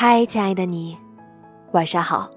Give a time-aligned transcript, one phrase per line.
[0.00, 0.96] 嗨，亲爱的你，
[1.72, 2.30] 晚上好。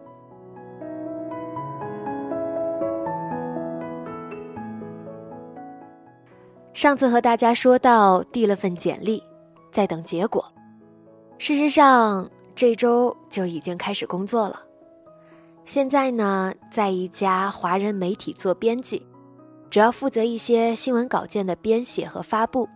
[6.73, 9.21] 上次和大家说到递了份简历，
[9.71, 10.43] 在等结果。
[11.37, 14.59] 事实上，这周就已经开始工作了。
[15.63, 19.05] 现在呢，在一家华人媒体做编辑，
[19.69, 22.67] 主要负责一些新闻稿件的编写和发布。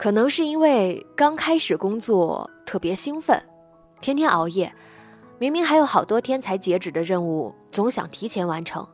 [0.00, 3.38] 可能是因为刚开始工作特别兴奋，
[4.00, 4.72] 天天熬夜，
[5.38, 8.88] 明明还有好多天才截止的任务，总想提前完成。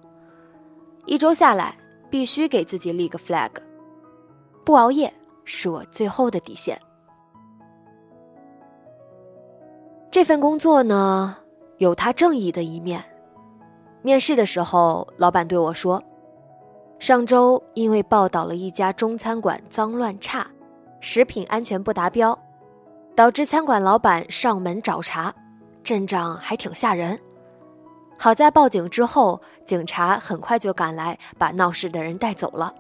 [1.05, 1.79] 一周下来，
[2.11, 3.53] 必须给自己立个 flag，
[4.65, 6.77] 不熬夜是我最后的底线。
[10.11, 11.37] 这份工作呢，
[11.79, 13.01] 有它正义的一面。
[14.03, 16.03] 面试的时候，老板对我说
[16.99, 20.45] ：“上周因为报道了一家中餐馆脏乱差。”
[21.00, 22.39] 食品安全不达标，
[23.14, 25.33] 导致餐馆老板上门找茬，
[25.84, 27.19] 阵仗还挺吓人。
[28.19, 32.75] 好在报警之后，警察很快就赶来，把闹事的人带走了。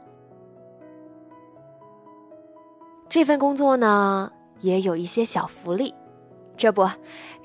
[3.08, 5.94] 这份工作呢，也有一些小福利。
[6.56, 6.88] 这不，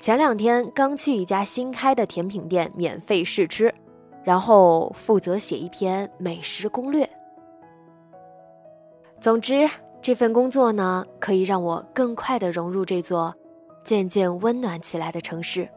[0.00, 3.72] 前两天刚去一家新开的甜品店免费试吃，
[4.24, 7.08] 然后负责写一篇美食攻略。
[9.20, 9.68] 总之。
[10.02, 13.32] 这份工作呢，可以让我更快的融入这座
[13.84, 15.68] 渐渐温暖起来的城市。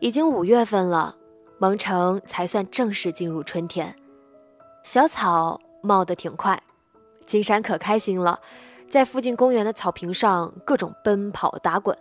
[0.00, 1.14] 已经五月份了，
[1.58, 3.94] 蒙城才算正式进入春天，
[4.82, 6.58] 小草冒得挺快，
[7.26, 8.40] 金山可开心了，
[8.88, 11.94] 在附近公园的草坪上各种奔跑打滚。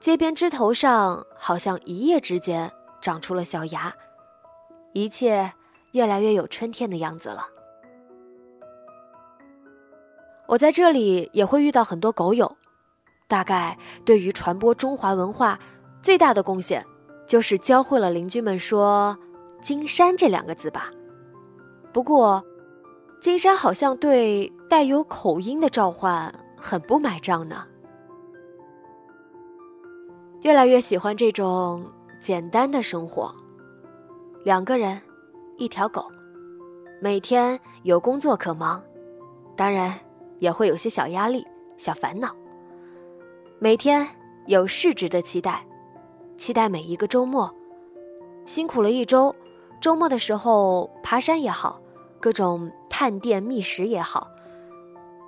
[0.00, 3.94] 街边枝头上好像一夜之间长出了小芽，
[4.94, 5.52] 一切。
[5.94, 7.46] 越来越有春天的样子了。
[10.46, 12.56] 我在这里也会遇到很多狗友，
[13.28, 15.58] 大概对于传播中华文化
[16.02, 16.84] 最大的贡献，
[17.26, 19.16] 就是教会了邻居们说
[19.62, 20.90] “金山”这两个字吧。
[21.92, 22.44] 不过，
[23.20, 27.64] 金山好像对带有口音的召唤很不买账呢。
[30.42, 31.90] 越来越喜欢这种
[32.20, 33.32] 简单的生活，
[34.44, 35.00] 两个人。
[35.56, 36.10] 一条狗，
[37.00, 38.82] 每天有工作可忙，
[39.54, 39.98] 当然
[40.40, 42.34] 也会有些小压力、小烦恼。
[43.60, 44.06] 每天
[44.46, 45.64] 有事值得期待，
[46.36, 47.54] 期待每一个周末。
[48.44, 49.34] 辛苦了一周，
[49.80, 51.80] 周末的时候爬山也好，
[52.20, 54.28] 各种探店觅食也好，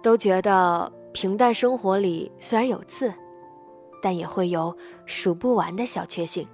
[0.02, 3.14] 都觉得平淡生活里虽然有刺，
[4.02, 4.76] 但也会有
[5.06, 6.46] 数不完的小确幸。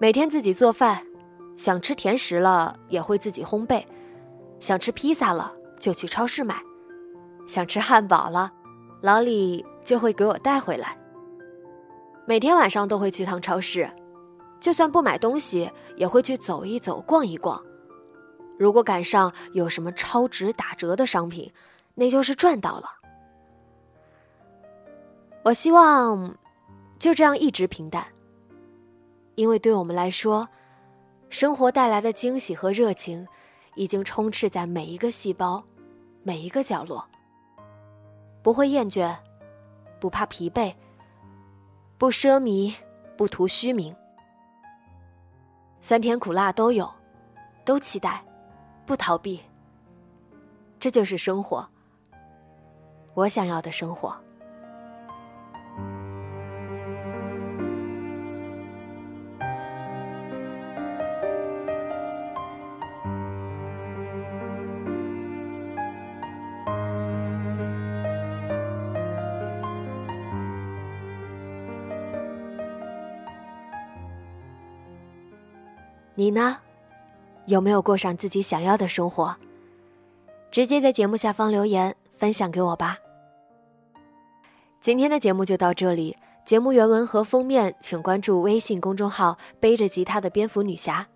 [0.00, 1.04] 每天自己做饭，
[1.56, 3.84] 想吃甜食了也会自己烘焙，
[4.60, 6.62] 想吃披萨了就去超市买，
[7.48, 8.52] 想吃汉堡了，
[9.00, 10.96] 老李就会给我带回来。
[12.26, 13.90] 每天晚上都会去趟超市，
[14.60, 17.60] 就算不买东西也会去走一走、逛一逛。
[18.56, 21.52] 如果赶上有什么超值打折的商品，
[21.96, 22.84] 那就是赚到了。
[25.42, 26.36] 我希望
[27.00, 28.06] 就这样一直平淡。
[29.38, 30.48] 因为对我们来说，
[31.30, 33.24] 生活带来的惊喜和热情，
[33.76, 35.62] 已经充斥在每一个细胞、
[36.24, 37.08] 每一个角落。
[38.42, 39.16] 不会厌倦，
[40.00, 40.74] 不怕疲惫，
[41.98, 42.74] 不奢靡，
[43.16, 43.94] 不图虚名，
[45.80, 46.92] 酸甜苦辣都有，
[47.64, 48.24] 都期待，
[48.84, 49.40] 不逃避。
[50.80, 51.64] 这就是生活，
[53.14, 54.20] 我想要的生活。
[76.18, 76.58] 你呢？
[77.46, 79.36] 有没有过上自己想要的生活？
[80.50, 82.98] 直接在节目下方留言分享给我吧。
[84.80, 91.06] 今天的节目就到这里，节目原文和封面请关注微信公众号“背着吉他的蝙蝠女侠”。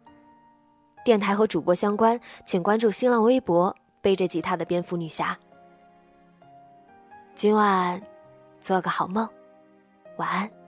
[1.05, 5.37] 电台和主播相关，请关注新浪微博“背着吉他的蝙蝠女侠”。
[7.35, 8.01] 今晚
[8.61, 9.29] 做个好梦，
[10.17, 10.62] 晚安。